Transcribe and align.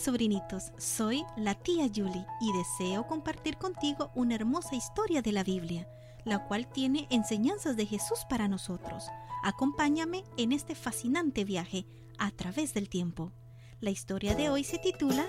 Sobrinitos, 0.00 0.72
soy 0.76 1.24
la 1.36 1.54
tía 1.54 1.88
Julie 1.92 2.26
y 2.40 2.52
deseo 2.52 3.06
compartir 3.06 3.56
contigo 3.56 4.10
una 4.14 4.34
hermosa 4.34 4.76
historia 4.76 5.22
de 5.22 5.32
la 5.32 5.42
Biblia, 5.42 5.88
la 6.24 6.46
cual 6.46 6.66
tiene 6.70 7.06
enseñanzas 7.10 7.76
de 7.76 7.86
Jesús 7.86 8.20
para 8.28 8.46
nosotros. 8.46 9.06
Acompáñame 9.42 10.24
en 10.36 10.52
este 10.52 10.74
fascinante 10.74 11.44
viaje 11.44 11.86
a 12.18 12.30
través 12.30 12.74
del 12.74 12.90
tiempo. 12.90 13.32
La 13.80 13.90
historia 13.90 14.34
de 14.34 14.50
hoy 14.50 14.64
se 14.64 14.78
titula 14.78 15.24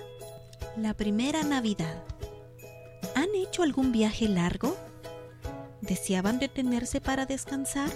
La 0.76 0.94
primera 0.94 1.44
Navidad. 1.44 2.04
¿Han 3.16 3.34
hecho 3.36 3.64
algún 3.64 3.94
viaje 3.94 4.28
largo? 4.28 4.76
¿Deseaban 5.82 6.40
detenerse 6.40 7.00
para 7.00 7.26
descansar? 7.26 7.90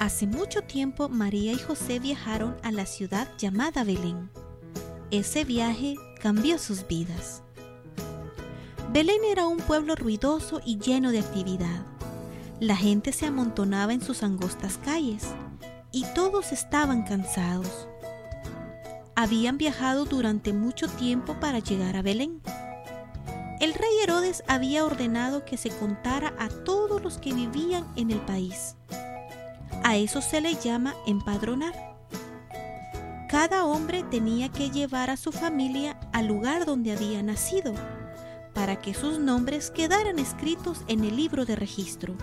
Hace 0.00 0.26
mucho 0.26 0.62
tiempo 0.62 1.10
María 1.10 1.52
y 1.52 1.58
José 1.58 1.98
viajaron 1.98 2.56
a 2.62 2.72
la 2.72 2.86
ciudad 2.86 3.28
llamada 3.36 3.84
Belén 3.84 4.30
ese 5.12 5.44
viaje 5.44 5.96
cambió 6.20 6.58
sus 6.58 6.88
vidas. 6.88 7.42
Belén 8.92 9.20
era 9.30 9.46
un 9.46 9.58
pueblo 9.58 9.94
ruidoso 9.94 10.62
y 10.64 10.78
lleno 10.78 11.12
de 11.12 11.18
actividad. 11.18 11.84
La 12.60 12.76
gente 12.76 13.12
se 13.12 13.26
amontonaba 13.26 13.92
en 13.92 14.00
sus 14.00 14.22
angostas 14.22 14.78
calles 14.78 15.26
y 15.92 16.06
todos 16.14 16.52
estaban 16.52 17.02
cansados. 17.02 17.88
Habían 19.14 19.58
viajado 19.58 20.06
durante 20.06 20.54
mucho 20.54 20.88
tiempo 20.88 21.34
para 21.38 21.58
llegar 21.58 21.94
a 21.96 22.02
Belén. 22.02 22.40
El 23.60 23.74
rey 23.74 23.92
Herodes 24.02 24.42
había 24.48 24.82
ordenado 24.82 25.44
que 25.44 25.58
se 25.58 25.68
contara 25.68 26.34
a 26.38 26.48
todos 26.48 27.02
los 27.02 27.18
que 27.18 27.34
vivían 27.34 27.86
en 27.96 28.10
el 28.10 28.20
país. 28.22 28.76
A 29.84 29.98
eso 29.98 30.22
se 30.22 30.40
le 30.40 30.54
llama 30.54 30.94
empadronar. 31.06 31.91
Cada 33.32 33.64
hombre 33.64 34.02
tenía 34.02 34.50
que 34.50 34.68
llevar 34.68 35.08
a 35.08 35.16
su 35.16 35.32
familia 35.32 35.98
al 36.12 36.26
lugar 36.26 36.66
donde 36.66 36.92
había 36.92 37.22
nacido, 37.22 37.72
para 38.52 38.78
que 38.78 38.92
sus 38.92 39.18
nombres 39.18 39.70
quedaran 39.70 40.18
escritos 40.18 40.82
en 40.86 41.02
el 41.02 41.16
libro 41.16 41.46
de 41.46 41.56
registro. 41.56 42.14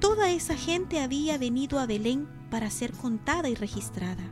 Toda 0.00 0.30
esa 0.30 0.56
gente 0.56 1.00
había 1.00 1.38
venido 1.38 1.78
a 1.78 1.86
Belén 1.86 2.28
para 2.50 2.70
ser 2.70 2.92
contada 2.92 3.48
y 3.50 3.54
registrada. 3.54 4.24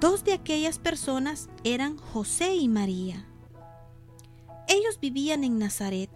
Dos 0.00 0.24
de 0.24 0.32
aquellas 0.32 0.80
personas 0.80 1.48
eran 1.62 1.96
José 1.96 2.56
y 2.56 2.66
María. 2.66 3.24
Ellos 4.66 4.98
vivían 5.00 5.44
en 5.44 5.60
Nazaret, 5.60 6.10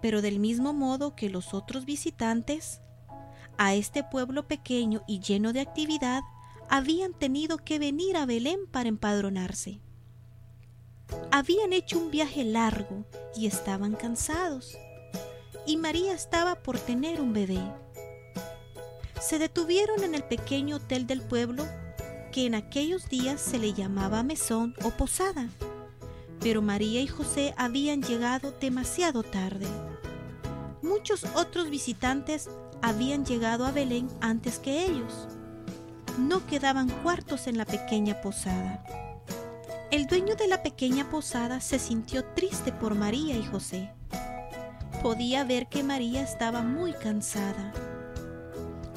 pero 0.00 0.22
del 0.22 0.38
mismo 0.38 0.72
modo 0.72 1.16
que 1.16 1.30
los 1.30 1.52
otros 1.52 1.84
visitantes, 1.84 2.80
a 3.56 3.74
este 3.74 4.04
pueblo 4.04 4.46
pequeño 4.46 5.02
y 5.08 5.18
lleno 5.18 5.52
de 5.52 5.62
actividad 5.62 6.22
habían 6.68 7.14
tenido 7.14 7.58
que 7.58 7.78
venir 7.78 8.16
a 8.16 8.26
Belén 8.26 8.66
para 8.70 8.88
empadronarse. 8.88 9.80
Habían 11.30 11.72
hecho 11.72 11.98
un 11.98 12.10
viaje 12.10 12.44
largo 12.44 13.06
y 13.34 13.46
estaban 13.46 13.94
cansados. 13.94 14.76
Y 15.66 15.76
María 15.76 16.12
estaba 16.12 16.56
por 16.56 16.78
tener 16.78 17.20
un 17.20 17.32
bebé. 17.32 17.60
Se 19.20 19.38
detuvieron 19.38 20.04
en 20.04 20.14
el 20.14 20.24
pequeño 20.24 20.76
hotel 20.76 21.06
del 21.06 21.22
pueblo 21.22 21.66
que 22.32 22.46
en 22.46 22.54
aquellos 22.54 23.08
días 23.08 23.40
se 23.40 23.58
le 23.58 23.72
llamaba 23.72 24.22
mesón 24.22 24.74
o 24.84 24.90
posada. 24.90 25.48
Pero 26.40 26.62
María 26.62 27.00
y 27.00 27.06
José 27.06 27.54
habían 27.56 28.02
llegado 28.02 28.52
demasiado 28.52 29.22
tarde. 29.22 29.66
Muchos 30.82 31.24
otros 31.34 31.70
visitantes 31.70 32.48
habían 32.80 33.24
llegado 33.24 33.64
a 33.64 33.72
Belén 33.72 34.08
antes 34.20 34.58
que 34.58 34.84
ellos 34.84 35.28
no 36.18 36.44
quedaban 36.46 36.88
cuartos 36.88 37.46
en 37.46 37.56
la 37.56 37.64
pequeña 37.64 38.20
posada. 38.20 38.84
El 39.90 40.06
dueño 40.06 40.34
de 40.34 40.48
la 40.48 40.62
pequeña 40.62 41.08
posada 41.08 41.60
se 41.60 41.78
sintió 41.78 42.24
triste 42.24 42.72
por 42.72 42.94
María 42.94 43.36
y 43.36 43.46
José. 43.46 43.90
Podía 45.02 45.44
ver 45.44 45.68
que 45.68 45.82
María 45.82 46.22
estaba 46.22 46.62
muy 46.62 46.92
cansada 46.92 47.72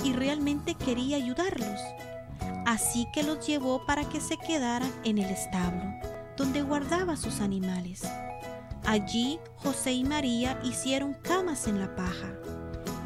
y 0.04 0.14
realmente 0.14 0.76
quería 0.76 1.18
ayudarlos. 1.18 1.80
Así 2.66 3.08
que 3.14 3.24
los 3.24 3.46
llevó 3.46 3.86
para 3.86 4.04
que 4.10 4.20
se 4.20 4.38
quedaran 4.38 4.92
en 5.04 5.20
el 5.20 5.30
establo, 5.30 5.84
donde 6.38 6.62
guardaba 6.62 7.16
sus 7.16 7.40
animales. 7.40 8.02
Allí 8.86 9.40
José 9.58 9.94
y 9.94 10.04
María 10.04 10.60
hicieron 10.64 11.14
camas 11.14 11.68
en 11.68 11.80
la 11.80 11.96
paja, 11.96 12.34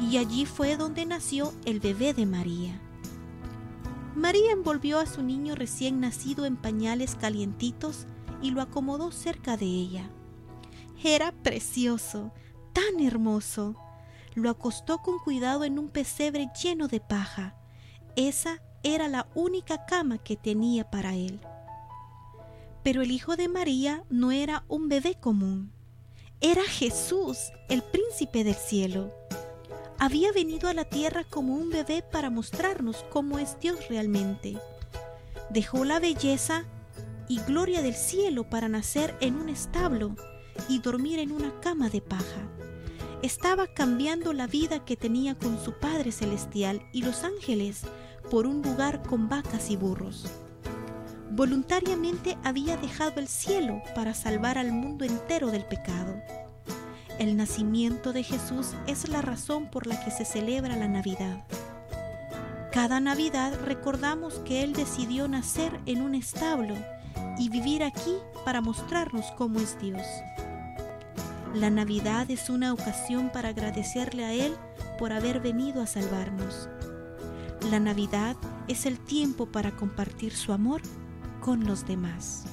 y 0.00 0.16
allí 0.16 0.46
fue 0.46 0.76
donde 0.76 1.04
nació 1.06 1.52
el 1.66 1.80
bebé 1.80 2.14
de 2.14 2.26
María. 2.26 2.80
María 4.16 4.52
envolvió 4.52 4.98
a 4.98 5.04
su 5.04 5.22
niño 5.22 5.54
recién 5.54 6.00
nacido 6.00 6.46
en 6.46 6.56
pañales 6.56 7.16
calientitos 7.16 8.06
y 8.40 8.50
lo 8.50 8.62
acomodó 8.62 9.12
cerca 9.12 9.58
de 9.58 9.66
ella. 9.66 10.08
Era 11.04 11.32
precioso, 11.32 12.32
tan 12.72 13.04
hermoso. 13.04 13.76
Lo 14.34 14.48
acostó 14.48 15.02
con 15.02 15.18
cuidado 15.18 15.64
en 15.64 15.78
un 15.78 15.90
pesebre 15.90 16.48
lleno 16.62 16.88
de 16.88 16.98
paja. 16.98 17.56
Esa 18.16 18.62
era 18.82 19.06
la 19.08 19.28
única 19.34 19.84
cama 19.84 20.16
que 20.16 20.36
tenía 20.36 20.90
para 20.90 21.14
él. 21.14 21.38
Pero 22.82 23.02
el 23.02 23.10
hijo 23.10 23.36
de 23.36 23.48
María 23.48 24.02
no 24.08 24.32
era 24.32 24.64
un 24.66 24.88
bebé 24.88 25.16
común. 25.20 25.72
Era 26.40 26.62
Jesús, 26.62 27.36
el 27.68 27.82
príncipe 27.82 28.44
del 28.44 28.54
cielo 28.54 29.12
había 29.98 30.32
venido 30.32 30.68
a 30.68 30.74
la 30.74 30.84
tierra 30.84 31.24
como 31.24 31.54
un 31.54 31.70
bebé 31.70 32.02
para 32.02 32.30
mostrarnos 32.30 33.04
cómo 33.10 33.38
es 33.38 33.58
Dios 33.60 33.88
realmente. 33.88 34.56
Dejó 35.50 35.84
la 35.84 36.00
belleza 36.00 36.64
y 37.28 37.40
gloria 37.40 37.82
del 37.82 37.94
cielo 37.94 38.48
para 38.48 38.68
nacer 38.68 39.14
en 39.20 39.36
un 39.36 39.48
establo 39.48 40.14
y 40.68 40.78
dormir 40.80 41.18
en 41.18 41.32
una 41.32 41.52
cama 41.60 41.88
de 41.88 42.00
paja. 42.00 42.48
Estaba 43.22 43.66
cambiando 43.66 44.32
la 44.32 44.46
vida 44.46 44.84
que 44.84 44.96
tenía 44.96 45.34
con 45.36 45.62
su 45.62 45.72
Padre 45.72 46.12
Celestial 46.12 46.86
y 46.92 47.02
los 47.02 47.24
ángeles 47.24 47.82
por 48.30 48.46
un 48.46 48.62
lugar 48.62 49.02
con 49.02 49.28
vacas 49.28 49.70
y 49.70 49.76
burros. 49.76 50.26
Voluntariamente 51.30 52.36
había 52.44 52.76
dejado 52.76 53.20
el 53.20 53.28
cielo 53.28 53.82
para 53.94 54.14
salvar 54.14 54.58
al 54.58 54.72
mundo 54.72 55.04
entero 55.04 55.50
del 55.50 55.64
pecado. 55.64 56.22
El 57.18 57.38
nacimiento 57.38 58.12
de 58.12 58.22
Jesús 58.22 58.74
es 58.86 59.08
la 59.08 59.22
razón 59.22 59.70
por 59.70 59.86
la 59.86 59.98
que 60.04 60.10
se 60.10 60.26
celebra 60.26 60.76
la 60.76 60.86
Navidad. 60.86 61.44
Cada 62.72 63.00
Navidad 63.00 63.58
recordamos 63.64 64.34
que 64.40 64.62
Él 64.62 64.74
decidió 64.74 65.26
nacer 65.26 65.80
en 65.86 66.02
un 66.02 66.14
establo 66.14 66.74
y 67.38 67.48
vivir 67.48 67.82
aquí 67.82 68.16
para 68.44 68.60
mostrarnos 68.60 69.24
cómo 69.38 69.60
es 69.60 69.78
Dios. 69.80 70.02
La 71.54 71.70
Navidad 71.70 72.30
es 72.30 72.50
una 72.50 72.74
ocasión 72.74 73.30
para 73.30 73.48
agradecerle 73.48 74.26
a 74.26 74.34
Él 74.34 74.54
por 74.98 75.14
haber 75.14 75.40
venido 75.40 75.80
a 75.80 75.86
salvarnos. 75.86 76.68
La 77.70 77.80
Navidad 77.80 78.36
es 78.68 78.84
el 78.84 78.98
tiempo 78.98 79.46
para 79.46 79.70
compartir 79.70 80.36
su 80.36 80.52
amor 80.52 80.82
con 81.40 81.64
los 81.64 81.86
demás. 81.86 82.44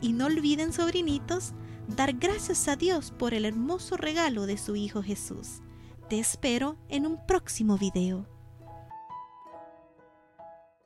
Y 0.00 0.12
no 0.12 0.26
olviden, 0.26 0.72
sobrinitos, 0.72 1.52
dar 1.88 2.12
gracias 2.12 2.68
a 2.68 2.76
Dios 2.76 3.12
por 3.18 3.34
el 3.34 3.44
hermoso 3.44 3.96
regalo 3.96 4.46
de 4.46 4.58
su 4.58 4.76
Hijo 4.76 5.02
Jesús. 5.02 5.62
Te 6.08 6.18
espero 6.18 6.76
en 6.88 7.06
un 7.06 7.26
próximo 7.26 7.76
video. 7.78 8.37